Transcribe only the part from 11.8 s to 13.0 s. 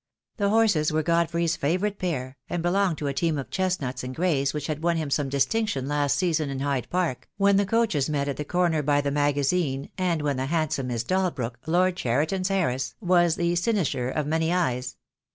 Cheriton's heiress,